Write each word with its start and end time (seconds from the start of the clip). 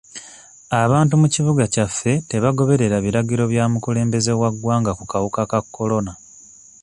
Abantu 0.83 1.13
mu 1.21 1.27
kibuga 1.33 1.63
kyaffe 1.73 2.11
tebagoberera 2.29 2.97
biragiro 3.05 3.43
bya 3.51 3.65
mukulembeze 3.71 4.31
wa 4.41 4.49
ggwanga 4.53 4.91
ku 4.97 5.03
kawuka 5.11 5.41
ka 5.51 5.59
kolona. 5.75 6.13